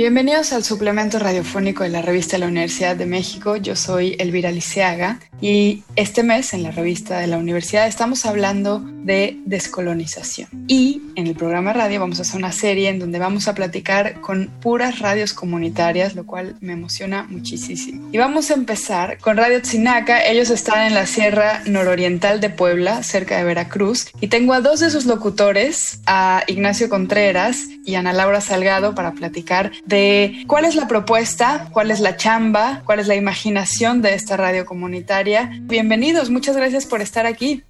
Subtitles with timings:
[0.00, 3.56] Bienvenidos al suplemento radiofónico de la revista de la Universidad de México.
[3.56, 8.80] Yo soy Elvira Liceaga y este mes en la revista de la universidad estamos hablando
[8.80, 10.48] de descolonización.
[10.68, 14.22] Y en el programa radio vamos a hacer una serie en donde vamos a platicar
[14.22, 18.08] con puras radios comunitarias, lo cual me emociona muchísimo.
[18.10, 20.24] Y vamos a empezar con Radio Tzinaca.
[20.24, 24.06] Ellos están en la Sierra Nororiental de Puebla, cerca de Veracruz.
[24.20, 29.12] Y tengo a dos de sus locutores, a Ignacio Contreras y Ana Laura Salgado, para
[29.12, 34.14] platicar de cuál es la propuesta, cuál es la chamba, cuál es la imaginación de
[34.14, 35.50] esta radio comunitaria.
[35.62, 37.64] Bienvenidos, muchas gracias por estar aquí.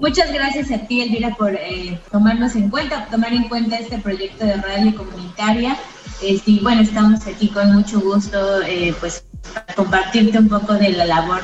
[0.00, 4.46] Muchas gracias a ti, Elvira, por eh, tomarnos en cuenta, tomar en cuenta este proyecto
[4.46, 5.76] de radio comunitaria.
[6.22, 10.90] Eh, sí, bueno, estamos aquí con mucho gusto, eh, pues, para compartirte un poco de
[10.90, 11.42] la labor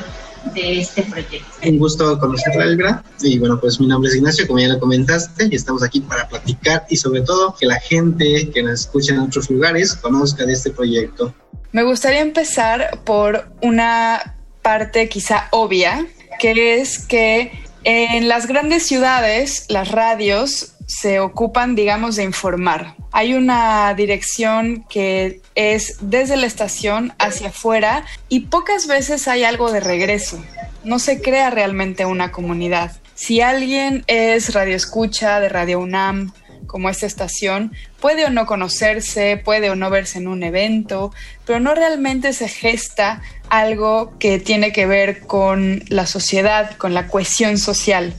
[0.55, 1.47] de este proyecto.
[1.65, 3.05] Un gusto conocerla, Elvira.
[3.21, 6.29] Y bueno, pues mi nombre es Ignacio, como ya lo comentaste, y estamos aquí para
[6.29, 10.53] platicar y sobre todo que la gente que nos escucha en otros lugares conozca de
[10.53, 11.35] este proyecto.
[11.73, 16.07] Me gustaría empezar por una parte quizá obvia,
[16.39, 17.53] que es que
[17.85, 22.95] en las grandes ciudades las radios se ocupan, digamos, de informar.
[23.13, 29.73] Hay una dirección que es desde la estación hacia afuera y pocas veces hay algo
[29.73, 30.43] de regreso.
[30.85, 32.97] No se crea realmente una comunidad.
[33.15, 36.33] Si alguien es radio escucha de Radio UNAM,
[36.67, 41.13] como esta estación, puede o no conocerse, puede o no verse en un evento,
[41.45, 47.09] pero no realmente se gesta algo que tiene que ver con la sociedad, con la
[47.09, 48.15] cohesión social.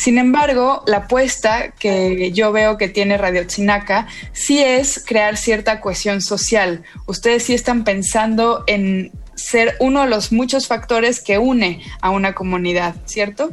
[0.00, 5.82] Sin embargo, la apuesta que yo veo que tiene Radio Chinaca sí es crear cierta
[5.82, 6.84] cohesión social.
[7.04, 12.34] Ustedes sí están pensando en ser uno de los muchos factores que une a una
[12.34, 13.52] comunidad, ¿cierto?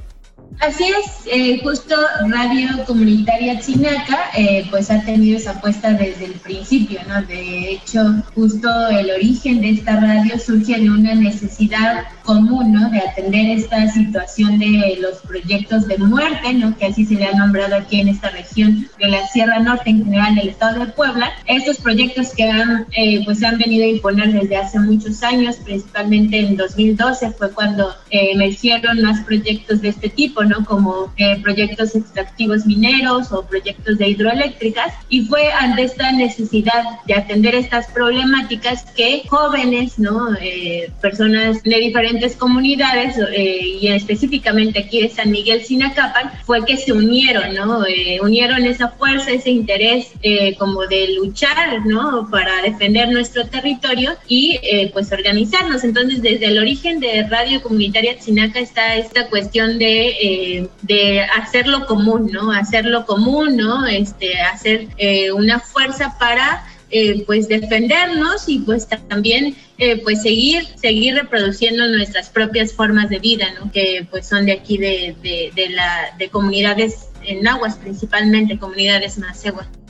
[0.60, 1.96] Así es, eh, justo
[2.30, 7.22] Radio Comunitaria Chinaca eh, pues ha tenido esa apuesta desde el principio, ¿no?
[7.22, 12.90] De hecho, justo el origen de esta radio surge de una necesidad común, ¿no?
[12.90, 16.76] De atender esta situación de los proyectos de muerte, ¿no?
[16.76, 20.06] Que así se le ha nombrado aquí en esta región de la Sierra Norte, en
[20.06, 21.32] general del estado de Puebla.
[21.46, 26.40] Estos proyectos que han, eh, pues han venido a imponer desde hace muchos años, principalmente
[26.40, 30.37] en 2012 fue cuando emergieron más proyectos de este tipo,
[30.68, 34.94] como eh, proyectos extractivos mineros o proyectos de hidroeléctricas.
[35.10, 40.36] Y fue ante esta necesidad de atender estas problemáticas que jóvenes, ¿no?
[40.40, 46.78] Eh, personas de diferentes comunidades eh, y específicamente aquí de San Miguel Sinacapan, fue que
[46.78, 47.84] se unieron, ¿no?
[48.22, 50.12] unieron esa fuerza, ese interés
[50.58, 52.28] como de luchar, ¿no?
[52.30, 54.60] Para defender nuestro territorio y
[54.94, 55.84] pues organizarnos.
[55.84, 60.27] Entonces, desde el origen de Radio Comunitaria Chinaca está esta cuestión de
[60.82, 62.52] de hacerlo común, ¿no?
[62.52, 63.86] Hacerlo común, ¿no?
[63.86, 70.66] Este, hacer eh, una fuerza para eh, pues defendernos y pues también eh, pues seguir
[70.78, 76.30] seguir reproduciendo nuestras propias formas de vida no que pues son de aquí de, de,
[76.30, 79.38] comunidades en aguas principalmente comunidades más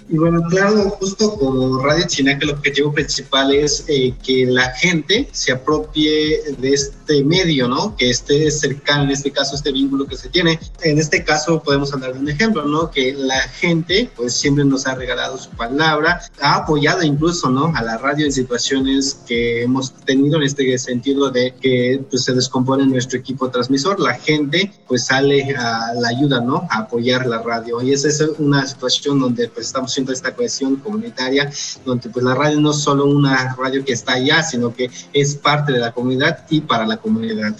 [0.09, 4.72] y bueno, claro, justo como Radio China, que el objetivo principal es eh, que la
[4.72, 7.94] gente se apropie de este medio, ¿no?
[7.97, 10.59] Que esté cercano, en este caso, este vínculo que se tiene.
[10.81, 12.90] En este caso podemos hablar de un ejemplo, ¿no?
[12.90, 17.74] Que la gente, pues siempre nos ha regalado su palabra, ha apoyado incluso, ¿no?
[17.75, 22.34] A la radio en situaciones que hemos tenido en este sentido de que pues, se
[22.34, 24.00] descompone nuestro equipo transmisor.
[24.00, 26.66] La gente, pues sale a la ayuda, ¿no?
[26.69, 27.81] A apoyar la radio.
[27.81, 31.49] Y esa es una situación donde pues estamos esta cohesión comunitaria,
[31.85, 35.35] donde pues la radio no es solo una radio que está allá, sino que es
[35.35, 37.55] parte de la comunidad y para la comunidad.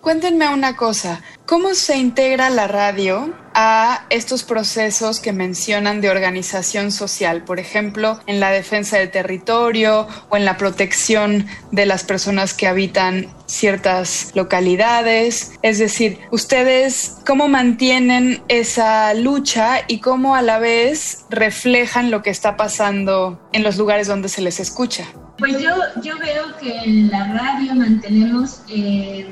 [0.00, 6.90] Cuéntenme una cosa, ¿cómo se integra la radio a estos procesos que mencionan de organización
[6.90, 7.44] social?
[7.44, 12.66] Por ejemplo, en la defensa del territorio o en la protección de las personas que
[12.66, 15.52] habitan ciertas localidades.
[15.60, 22.30] Es decir, ustedes cómo mantienen esa lucha y cómo a la vez reflejan lo que
[22.30, 25.04] está pasando en los lugares donde se les escucha.
[25.38, 25.70] Pues yo,
[26.02, 28.62] yo veo que en la radio mantenemos...
[28.70, 29.26] Eh,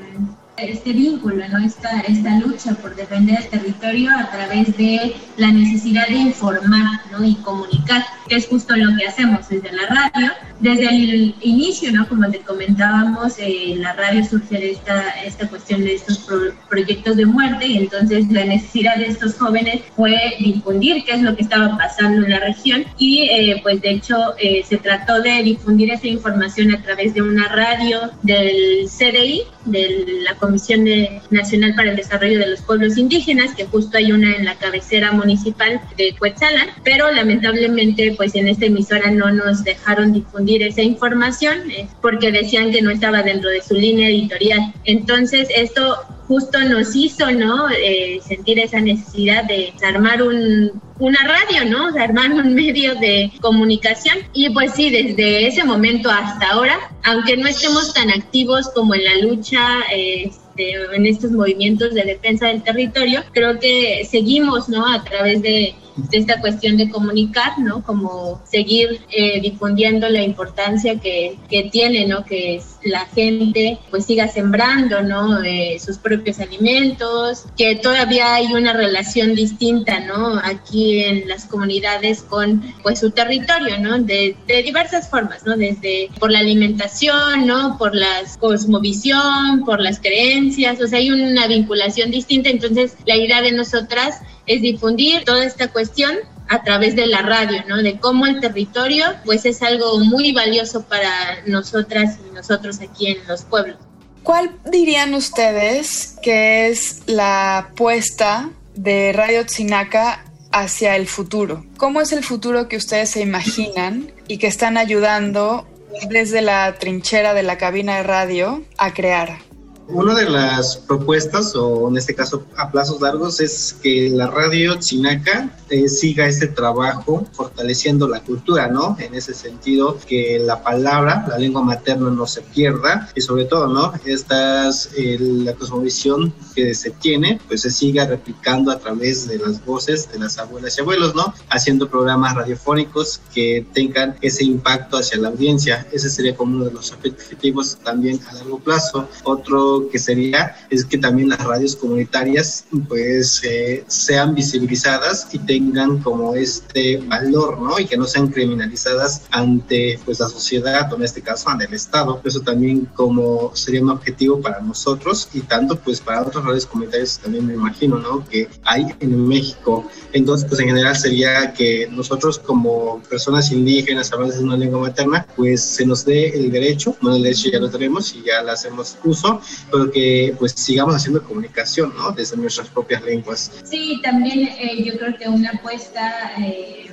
[0.62, 1.58] este vínculo, ¿no?
[1.58, 7.24] esta, esta lucha por defender el territorio a través de la necesidad de informar ¿no?
[7.24, 8.04] y comunicar.
[8.28, 10.32] Que es justo lo que hacemos desde la radio.
[10.60, 12.08] Desde el inicio, ¿no?
[12.08, 16.26] Como te comentábamos, eh, la radio surge de esta, esta cuestión de estos
[16.68, 21.36] proyectos de muerte y entonces la necesidad de estos jóvenes fue difundir qué es lo
[21.36, 25.42] que estaba pasando en la región y eh, pues de hecho eh, se trató de
[25.44, 30.84] difundir esa información a través de una radio del CDI, de la Comisión
[31.30, 35.12] Nacional para el Desarrollo de los Pueblos Indígenas, que justo hay una en la cabecera
[35.12, 41.70] municipal de Cuetzalan, pero lamentablemente pues en esta emisora no nos dejaron difundir esa información
[41.70, 44.74] eh, porque decían que no estaba dentro de su línea editorial.
[44.84, 45.96] Entonces esto
[46.28, 47.70] justo nos hizo, ¿no?
[47.70, 51.90] Eh, sentir esa necesidad de armar un, una radio, ¿no?
[51.90, 54.18] De armar un medio de comunicación.
[54.34, 59.04] Y pues sí, desde ese momento hasta ahora, aunque no estemos tan activos como en
[59.04, 64.86] la lucha, este, en estos movimientos de defensa del territorio, creo que seguimos, ¿no?
[64.86, 65.74] A través de
[66.10, 67.82] de esta cuestión de comunicar, ¿no?
[67.82, 72.24] Como seguir eh, difundiendo la importancia que, que, tiene, ¿no?
[72.24, 75.42] Que la gente pues siga sembrando, ¿no?
[75.42, 80.40] Eh, sus propios alimentos, que todavía hay una relación distinta, ¿no?
[80.42, 83.98] Aquí en las comunidades con pues su territorio, ¿no?
[83.98, 85.56] De, de diversas formas, ¿no?
[85.56, 87.76] Desde por la alimentación, ¿no?
[87.78, 93.42] Por la cosmovisión, por las creencias, o sea, hay una vinculación distinta, entonces la idea
[93.42, 96.16] de nosotras es difundir toda esta cuestión
[96.48, 97.76] a través de la radio, ¿no?
[97.76, 103.26] De cómo el territorio, pues es algo muy valioso para nosotras y nosotros aquí en
[103.28, 103.76] los pueblos.
[104.22, 111.64] ¿Cuál dirían ustedes que es la apuesta de Radio Tzinaca hacia el futuro?
[111.76, 115.66] ¿Cómo es el futuro que ustedes se imaginan y que están ayudando
[116.08, 119.47] desde la trinchera de la cabina de radio a crear?
[119.90, 124.78] Una de las propuestas, o en este caso a plazos largos, es que la radio
[124.78, 128.96] chinaca eh, siga este trabajo fortaleciendo la cultura, ¿no?
[128.98, 133.66] En ese sentido, que la palabra, la lengua materna no se pierda y sobre todo,
[133.66, 133.92] ¿no?
[134.04, 140.12] Estas, la cosmovisión que se tiene, pues se siga replicando a través de las voces
[140.12, 141.32] de las abuelas y abuelos, ¿no?
[141.48, 145.86] Haciendo programas radiofónicos que tengan ese impacto hacia la audiencia.
[145.92, 149.08] Ese sería como uno de los objetivos también a largo plazo.
[149.24, 155.98] Otro que sería es que también las radios comunitarias pues eh, sean visibilizadas y tengan
[155.98, 157.78] como este valor, ¿no?
[157.78, 161.74] Y que no sean criminalizadas ante pues la sociedad o en este caso ante el
[161.74, 162.20] Estado.
[162.24, 167.20] Eso también como sería un objetivo para nosotros y tanto pues para otras radios comunitarias
[167.22, 168.26] también me imagino, ¿no?
[168.28, 169.88] Que hay en México.
[170.12, 175.26] Entonces pues en general sería que nosotros como personas indígenas hablantes de una lengua materna
[175.36, 178.50] pues se nos dé el derecho, bueno el derecho ya lo tenemos y ya le
[178.50, 182.10] hacemos uso, pero que pues sigamos haciendo comunicación, ¿no?
[182.12, 183.50] Desde nuestras propias lenguas.
[183.64, 186.90] Sí, también eh, yo creo que una apuesta eh,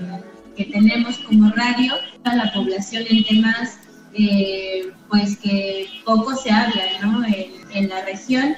[0.55, 1.93] que tenemos como radio
[2.23, 3.77] a la población en temas
[4.17, 7.23] eh, pues que poco se habla, ¿no?
[7.25, 8.55] En, la región.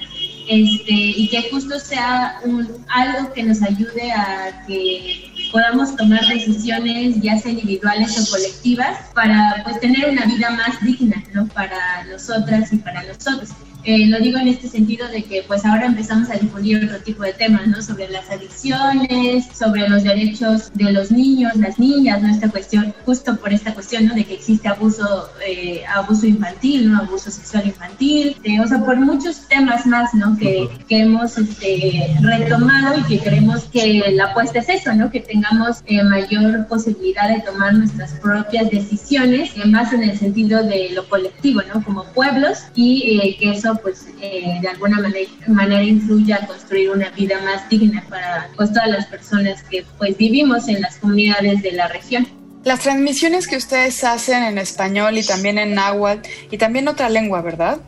[0.48, 7.20] Este, y que justo sea un, algo que nos ayude a que podamos tomar decisiones
[7.20, 11.48] ya sea individuales o colectivas para pues tener una vida más digna, ¿no?
[11.48, 13.50] Para nosotras y para nosotros.
[13.88, 17.24] Eh, lo digo en este sentido de que pues ahora empezamos a difundir otro tipo
[17.24, 17.82] de temas, ¿no?
[17.82, 22.28] Sobre las adicciones, sobre los derechos de los niños, las niñas, ¿no?
[22.28, 24.14] Esta cuestión, justo por esta cuestión, ¿no?
[24.14, 27.00] De que existe abuso, eh, abuso infantil, ¿no?
[27.00, 30.36] Abuso sexual infantil, eh, o sea, por muchos temas más, ¿no?
[30.38, 35.10] Que, que hemos este, retomado y que creemos que la apuesta es eso, ¿no?
[35.10, 35.78] Que tengamos
[36.10, 41.82] mayor posibilidad de tomar nuestras propias decisiones, más en el sentido de lo colectivo, ¿no?
[41.86, 47.10] Como pueblos y que eso pues eh, de alguna manera, manera influye a construir una
[47.12, 51.72] vida más digna para pues, todas las personas que pues vivimos en las comunidades de
[51.72, 52.28] la región.
[52.64, 57.42] Las transmisiones que ustedes hacen en español y también en náhuatl y también otra lengua,
[57.42, 57.80] ¿verdad?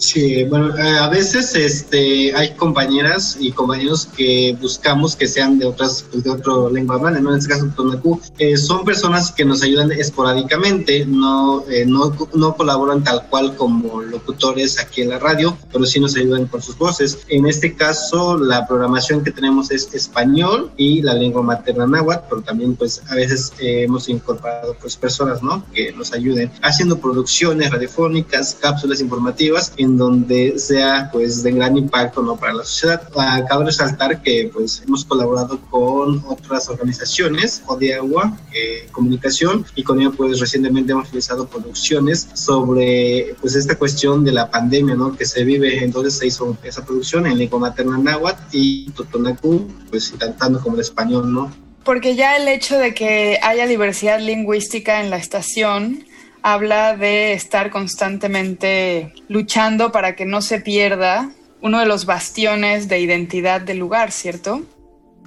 [0.00, 5.66] Sí, bueno, eh, a veces este, hay compañeras y compañeros que buscamos que sean de
[5.66, 7.32] otras, pues, de otro lengua hablante, ¿no?
[7.32, 8.18] En este caso, Tonacú.
[8.38, 14.00] Eh, son personas que nos ayudan esporádicamente, no, eh, no, no colaboran tal cual como
[14.00, 17.18] locutores aquí en la radio, pero sí nos ayudan con sus voces.
[17.28, 22.40] En este caso, la programación que tenemos es español y la lengua materna náhuatl, pero
[22.40, 25.62] también pues a veces hemos incorporado pues personas, ¿no?
[25.74, 32.36] Que nos ayuden haciendo producciones radiofónicas, cápsulas informativas, donde sea pues de gran impacto ¿no?
[32.36, 33.02] para la sociedad.
[33.16, 40.00] Acabo de resaltar que pues hemos colaborado con otras organizaciones, Agua, eh, Comunicación, y con
[40.00, 45.16] ella pues recientemente hemos realizado producciones sobre pues esta cuestión de la pandemia ¿no?
[45.16, 45.82] que se vive.
[45.82, 50.82] Entonces se hizo esa producción en lengua materna náhuatl y Totonacu, pues intentando como el
[50.82, 51.50] español, ¿no?
[51.84, 56.04] porque ya el hecho de que haya diversidad lingüística en la estación
[56.42, 61.30] habla de estar constantemente luchando para que no se pierda
[61.60, 64.62] uno de los bastiones de identidad del lugar, ¿cierto?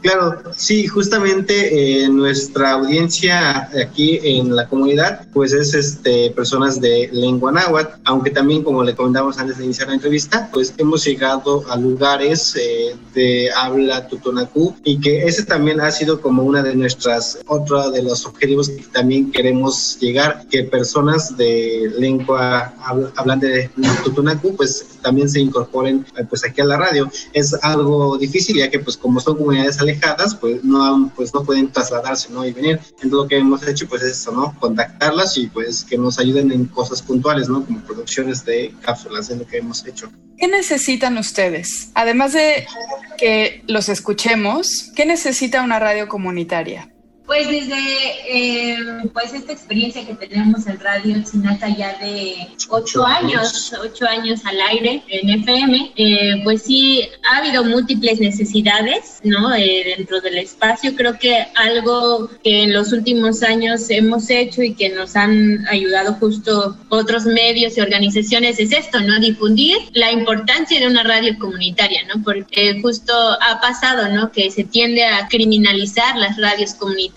[0.03, 7.09] Claro, sí, justamente eh, nuestra audiencia aquí en la comunidad, pues es este, personas de
[7.13, 11.63] lengua náhuatl, aunque también, como le comentamos antes de iniciar la entrevista, pues hemos llegado
[11.69, 16.75] a lugares eh, de habla tutonacú y que ese también ha sido como una de
[16.75, 22.73] nuestras, otro de los objetivos que también queremos llegar, que personas de lengua
[23.15, 23.69] hablante de
[24.03, 27.09] tutunacú, pues también se incorporen eh, pues aquí a la radio.
[27.31, 29.92] Es algo difícil ya que pues como son comunidades alejadas,
[30.39, 32.45] pues no, pues no pueden trasladarse, ¿no?
[32.45, 32.79] Y venir.
[32.83, 34.55] Entonces lo que hemos hecho, pues es eso, ¿no?
[34.59, 37.65] Contactarlas y pues que nos ayuden en cosas puntuales, ¿no?
[37.65, 40.11] Como producciones de cápsulas, es lo que hemos hecho.
[40.37, 41.89] ¿Qué necesitan ustedes?
[41.93, 42.67] Además de
[43.17, 46.92] que los escuchemos, ¿qué necesita una radio comunitaria?
[47.25, 47.77] Pues desde
[48.27, 48.77] eh,
[49.13, 54.59] pues esta experiencia que tenemos en Radio Chinaca ya de ocho años, ocho años al
[54.59, 59.55] aire en FM, eh, pues sí ha habido múltiples necesidades, ¿no?
[59.55, 64.73] Eh, dentro del espacio creo que algo que en los últimos años hemos hecho y
[64.73, 69.17] que nos han ayudado justo otros medios y organizaciones es esto, ¿no?
[69.21, 72.21] Difundir la importancia de una radio comunitaria, ¿no?
[72.21, 74.29] Porque justo ha pasado, ¿no?
[74.33, 77.12] Que se tiende a criminalizar las radios comunitarias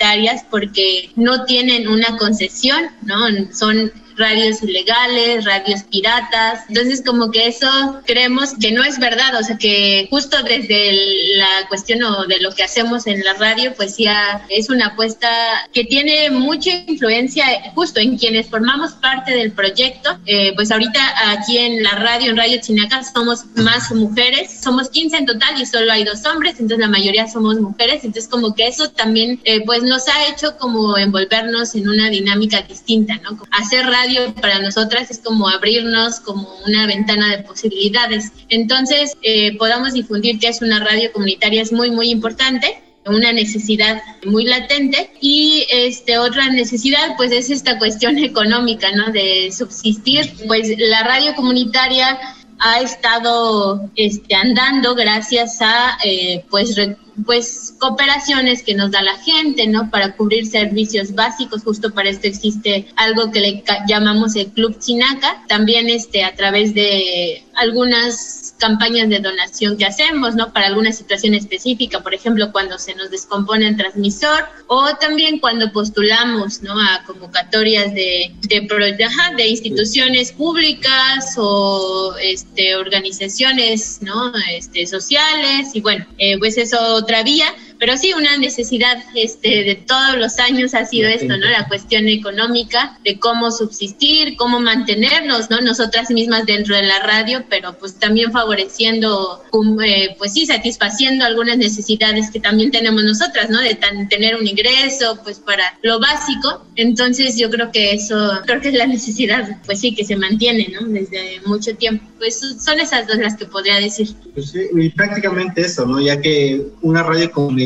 [0.51, 3.17] porque no tienen una concesión, ¿no?
[3.53, 6.65] Son radios ilegales, radios piratas.
[6.69, 7.69] Entonces, como que eso
[8.05, 12.53] creemos que no es verdad, o sea, que justo desde la cuestión o de lo
[12.53, 15.29] que hacemos en la radio, pues ya es una apuesta
[15.73, 17.45] que tiene mucha influencia
[17.75, 20.19] justo en quienes formamos parte del proyecto.
[20.27, 21.01] Eh, pues ahorita
[21.33, 25.67] aquí en la radio, en Radio Chinaca, somos más mujeres, somos 15 en total y
[25.67, 29.63] solo hay dos hombres, entonces la mayoría somos mujeres, entonces como que eso también eh,
[29.65, 33.39] pues nos ha hecho como envolvernos en una dinámica distinta, ¿no?
[33.51, 34.06] Hacer radio
[34.41, 38.33] para nosotras es como abrirnos como una ventana de posibilidades.
[38.49, 44.03] Entonces, eh, podamos difundir que es una radio comunitaria es muy, muy importante una necesidad
[44.25, 50.73] muy latente y este otra necesidad pues es esta cuestión económica no de subsistir pues
[50.79, 52.19] la radio comunitaria
[52.59, 56.77] ha estado este, andando gracias a eh, pues
[57.25, 59.91] pues cooperaciones que nos da la gente, ¿no?
[59.91, 65.43] Para cubrir servicios básicos, justo para esto existe algo que le llamamos el Club Chinaca,
[65.49, 70.53] también este a través de algunas campañas de donación que hacemos, ¿no?
[70.53, 75.73] Para alguna situación específica, por ejemplo, cuando se nos descompone el transmisor o también cuando
[75.73, 76.81] postulamos, ¿no?
[76.81, 78.97] A convocatorias de, de,
[79.37, 84.33] de instituciones públicas o este, organizaciones, ¿no?
[84.51, 87.47] Este, sociales y bueno, eh, pues eso otra vía
[87.79, 91.47] pero sí, una necesidad este, de todos los años ha sido esto, ¿no?
[91.47, 95.61] La cuestión económica, de cómo subsistir, cómo mantenernos, ¿no?
[95.61, 99.43] Nosotras mismas dentro de la radio, pero pues también favoreciendo,
[99.85, 103.61] eh, pues sí, satisfaciendo algunas necesidades que también tenemos nosotras, ¿no?
[103.61, 103.79] De
[104.09, 106.65] tener un ingreso, pues para lo básico.
[106.77, 110.69] Entonces yo creo que eso, creo que es la necesidad, pues sí, que se mantiene,
[110.73, 110.87] ¿no?
[110.87, 112.05] Desde mucho tiempo.
[112.19, 114.09] Pues son esas dos las que podría decir.
[114.33, 116.01] Pues sí, y prácticamente eso, ¿no?
[116.01, 117.66] Ya que una radio comunitaria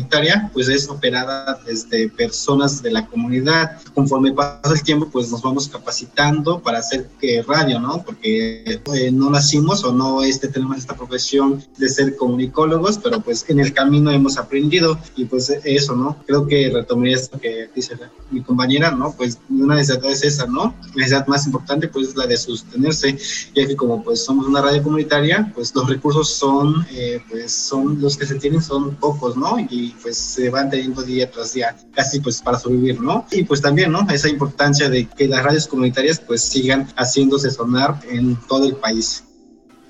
[0.52, 3.80] pues es operada desde personas de la comunidad.
[3.94, 8.02] Conforme pasa el tiempo, pues nos vamos capacitando para hacer que radio, ¿no?
[8.04, 13.44] Porque eh, no nacimos o no este, tenemos esta profesión de ser comunicólogos, pero pues
[13.48, 16.16] en el camino hemos aprendido y pues eso, ¿no?
[16.26, 17.96] Creo que retomé esto que dice
[18.30, 19.12] mi compañera, ¿no?
[19.16, 20.74] Pues una necesidad es esa, ¿no?
[20.94, 23.16] La necesidad más importante pues es la de sostenerse,
[23.54, 28.00] ya que como pues somos una radio comunitaria, pues los recursos son, eh, pues son
[28.00, 29.58] los que se tienen son pocos, ¿no?
[29.58, 33.26] Y pues se van teniendo día tras día casi pues para sobrevivir, ¿no?
[33.30, 34.06] Y pues también, ¿no?
[34.10, 39.24] Esa importancia de que las radios comunitarias pues sigan haciéndose sonar en todo el país.